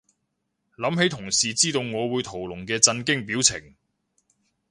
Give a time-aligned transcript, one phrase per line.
[0.79, 3.75] 諗起同事知道我會屠龍嘅震驚表情